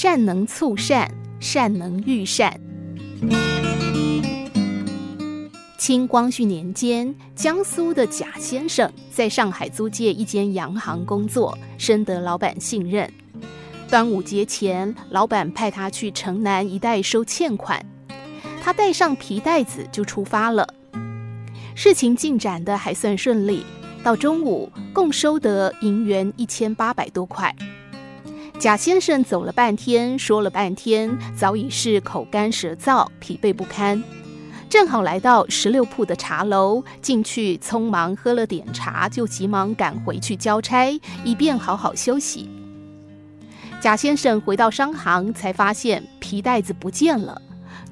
[0.00, 2.56] 善能促善，善能育善。
[5.76, 13.12] 清光绪年间，江苏的贾先生在上海租借一间洋行工作，深得老板信任。
[13.90, 17.84] 端午节前，老板派他去城南一带收欠款，
[18.62, 20.64] 他带上皮袋子就出发了。
[21.74, 23.64] 事情进展的还算顺利，
[24.04, 27.52] 到中午共收得银元一千八百多块。
[28.58, 34.02] 贾先生走了半天，说了半天，早已是口干舌燥，疲惫不堪。
[34.68, 42.50] 正好来到十六铺的茶楼，进去匆忙喝了点茶，就急忙赶回去交差，以便好好休息。
[43.80, 47.40] 贾先生回到商行，才发现皮袋子不见了，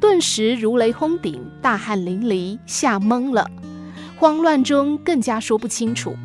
[0.00, 3.50] 顿时如雷轰顶，大汗淋漓，吓懵了，
[4.16, 6.16] 慌乱中更加说不清楚。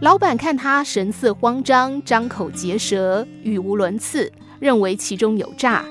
[0.00, 5.84] 老板看他神色慌张，张口结舌，语无伦次，认为其中有诈，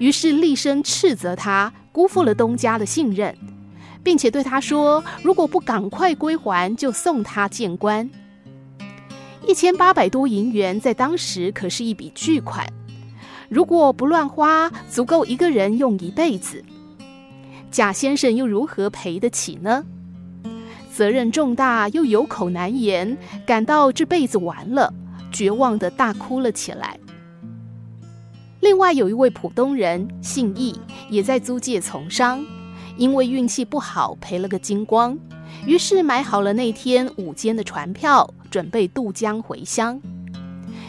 [0.00, 1.72] 于是厉声斥责他。
[1.92, 3.36] 辜负了东家的信任，
[4.02, 8.10] 并且对他说：“如果不赶快归还，就送他见官。”
[9.46, 12.66] 一千八百多银元在当时可是一笔巨款，
[13.50, 16.64] 如果不乱花，足够一个人用一辈子。
[17.70, 19.84] 贾先生又如何赔得起呢？
[20.94, 24.92] 责任重大，又有口难言，感到这辈子完了，
[25.32, 26.98] 绝望的大哭了起来。
[28.60, 32.44] 另外有一位浦东人，姓易，也在租界从商，
[32.96, 35.18] 因为运气不好赔了个精光，
[35.66, 40.00] 于是买好了那天午间的船票，准备渡江回乡。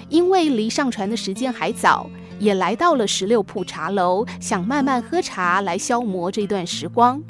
[0.09, 2.07] 因为离上船的时间还早，
[2.39, 7.21] 也来到了十六铺茶楼，想慢慢喝茶来消磨这段时光，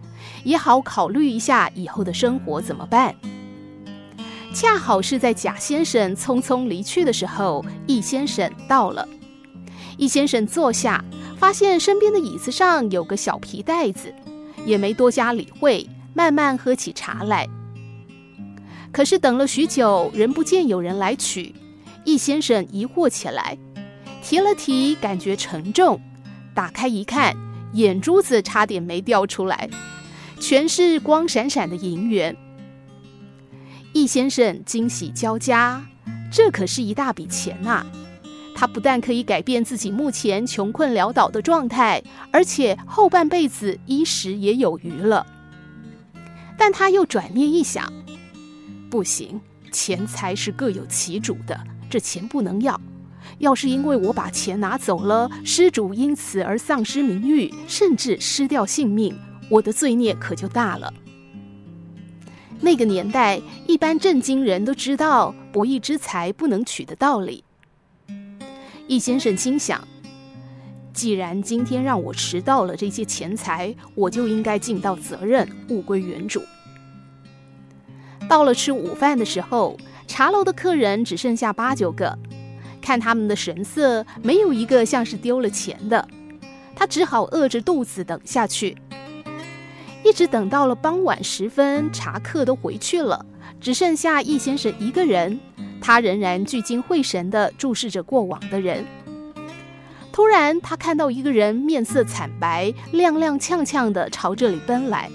[0.44, 3.16] 也好考虑一下以后的生活怎么办。
[4.54, 9.08] 恰好是在贾先生匆匆离去的时候，易先生到了。
[9.98, 11.04] 易先生坐下，
[11.38, 14.14] 发现身边的椅子上有个小皮袋子，
[14.66, 17.48] 也没多加理会，慢慢喝起茶来。
[18.92, 21.56] 可是等了许久，仍不见有人来取，
[22.06, 23.58] 易先生疑惑起来，
[24.24, 26.00] 提了提，感觉沉重，
[26.56, 27.36] 打开一看，
[27.74, 29.70] 眼珠子差点没掉出来，
[30.40, 32.36] 全是光闪闪的银元。
[33.92, 35.86] 易先生惊喜交加，
[36.32, 37.86] 这可是一大笔钱呐、
[38.56, 42.02] 他不但可以改变自己目前穷困潦倒的状态，
[42.32, 45.28] 而且后半辈子衣食也有余了。
[46.58, 47.92] 但他又转念一想，
[48.90, 49.42] 不行，
[49.74, 51.60] 钱财是各有其主的，
[51.90, 52.80] 这钱不能要。
[53.40, 59.18] 要是因为我把钱拿走了，失主因此而丧失名誉，甚至失掉性命，
[59.50, 60.94] 我的罪孽可就大了。
[62.62, 67.44] 那个年代，一般正经人都知道不义之财不能取的道理。
[68.88, 69.86] 易先生心想：
[70.94, 76.42] 既然今天让我迟到了这些钱财，我就应该尽到责任，物归原主。
[78.30, 82.18] 到了吃午饭的时候，茶楼的客人只剩下八九个，
[82.84, 86.08] 看他们的神色，没有一个像是丢了钱的。
[86.76, 88.78] 他只好饿着肚子等下去，
[90.04, 93.26] 一直等到了傍晚时分，茶客都回去了，
[93.62, 95.40] 只剩下易先生一个人。
[95.80, 98.86] 他仍然聚精会神地注视着过往的人。
[100.12, 105.10] 突然，他看到一个人面色惨白、踉踉跄跄地朝这里奔来。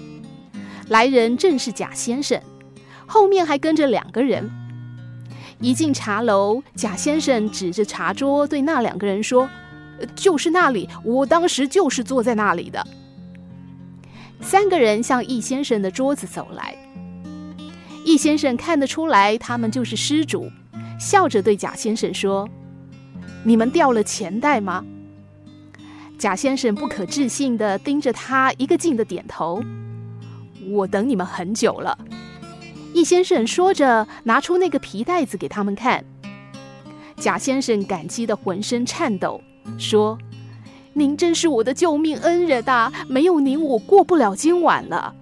[0.89, 2.41] 来人正是贾先生，
[3.05, 4.49] 后面还跟着两个人。
[5.61, 9.49] 一进茶楼，贾先生指着茶桌对那两个人说
[10.15, 12.85] ：“就是那里，我当时就是坐在那里的。”
[14.39, 16.73] 三个人向易先生的桌子走来。
[18.05, 20.49] 易先生看得出来，他们就是失主，
[20.97, 22.47] 笑着对贾先生说
[23.43, 24.85] ：“你们掉了钱袋吗？”
[26.17, 29.61] 贾先生不可置信地盯着他，一个劲地点头
[30.71, 31.97] ：“我等你们很久了。”
[32.93, 36.03] 易先生说着，拿出那个皮袋子给他们看。
[37.17, 39.41] 贾先生感激的浑身颤抖，
[39.77, 40.17] 说
[40.93, 42.91] ：“您真是我的救命恩人呐！
[43.07, 45.13] 没有您，我过不了今晚了。”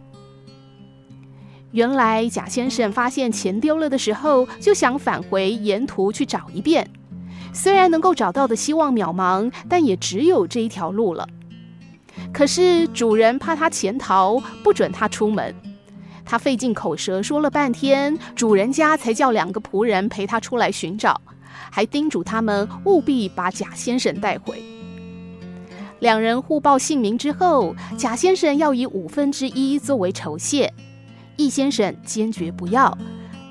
[1.72, 6.90] 原来贾先生发现钱丢了的时候，就想返回沿途去找一遍。
[7.54, 11.28] 虽然能够找到的希望渺茫，但也只有这一条路了。
[12.32, 15.54] 可是主人怕他潜逃，不准他出门。
[16.28, 21.20] 他费尽口舌说了半天，主人家才叫两个仆人陪他出来寻找，
[21.72, 24.62] 还叮嘱他们务必把贾先生带回。
[26.00, 30.72] 两人互报姓名之后，贾先生要以五分之一作为酬谢。
[31.38, 32.96] 易先生坚决不要，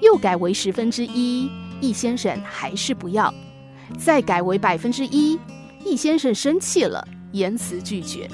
[0.03, 1.51] 又改为十分之一，
[1.81, 3.33] 易先生还是不要，
[3.99, 5.39] 再改为百分之一，
[5.83, 7.03] 易先生生气了，
[7.33, 8.29] 严词拒绝。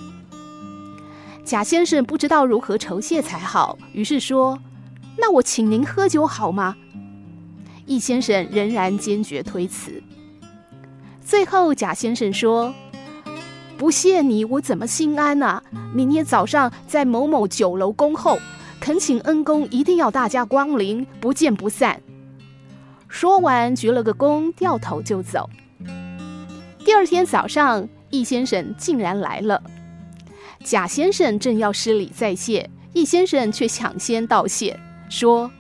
[1.44, 4.58] 贾先生不知道如何酬谢才好，于是说
[5.18, 6.76] ：“那我请您喝酒好吗？”
[7.84, 10.02] 易先生仍然坚决推辞。
[11.20, 12.72] 最后，贾先生说
[13.76, 15.62] ：“不谢你，我怎么心安呢、啊？
[15.92, 18.38] 明天早上在某某酒楼恭候，
[18.80, 22.00] 恳请恩公一定要大驾光临，不见不散。”
[23.08, 25.50] 说完，鞠了个躬，掉头就走。
[26.84, 29.62] 第二天早上，易先生竟然来了。
[30.64, 34.78] 贾先生正要施礼再谢，易先生却抢先道谢，
[35.10, 35.50] 说：“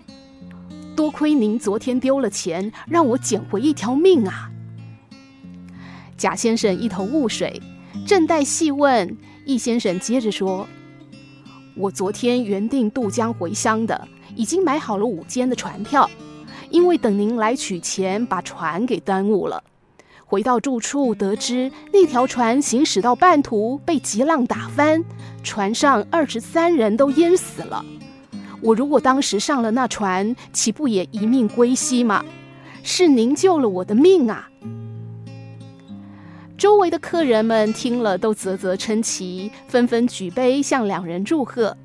[0.94, 4.50] 多亏您昨天丢了钱，让我捡回一条命啊！”
[6.16, 7.60] 贾先生一头雾水，
[8.06, 10.68] 正待细问，易先生接着说
[11.76, 16.08] ：“我昨天原定渡江回乡的，已经买好了五间的船票。”
[16.70, 19.62] 因为等您来取钱，把船给耽误了。
[20.32, 25.04] 回到住处，得知那条船行驶到半途被急浪打翻，
[25.42, 27.84] 船上二十三人都淹死了。
[28.62, 32.24] 我如果当时上了那船，岂不也一命归西吗？
[32.82, 34.48] 是您救了我的命啊！
[36.56, 41.76] 周围的客人们听了都啧啧称奇，纷纷举杯向两人祝贺。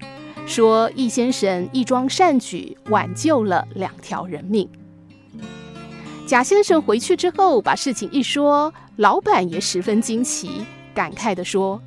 [0.45, 4.69] 说易先生一桩善举，挽救了两条人命。
[6.27, 11.81] 贾先生回去之后，把事情一说，老板也十分惊奇，感慨地说：“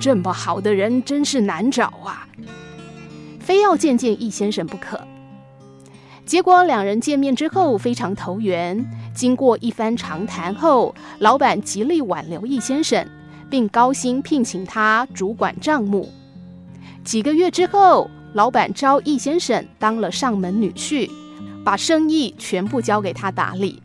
[0.00, 2.26] 这么好的人真是难找啊，
[3.38, 4.98] 非要见见易先生不可。”
[6.24, 8.82] 结果两人见面之后非常投缘，
[9.14, 13.06] 经过一番长谈后，老板极力挽留易先生，
[13.50, 16.10] 并高薪聘请他主管账目。
[17.04, 21.10] 几个月之后，老板招易先生当了上门女婿，
[21.64, 23.82] 把生意全部交给他打理。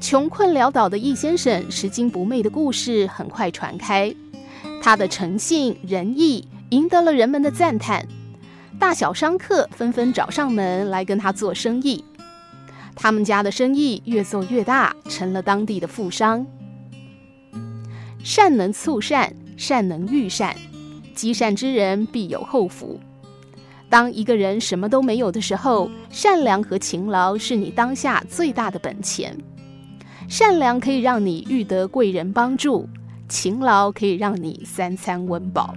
[0.00, 4.14] 穷困潦倒的易先生拾金不昧的故事很快传开，
[4.82, 8.06] 他的诚信仁义赢得了人们的赞叹，
[8.78, 12.02] 大小商客纷纷找上门来跟他做生意。
[12.96, 16.46] 他们家的生意越做越大，成了当地的富商。
[18.22, 20.56] 善能促善，善能育善。
[21.14, 22.98] 积善之人必有后福。
[23.90, 29.36] 当一个人什么都没有的时候，善良和勤劳是你当下最大的本钱。
[30.28, 32.88] 善良可以让你遇得贵人帮助，
[33.28, 35.74] 勤劳可以让你三餐温饱。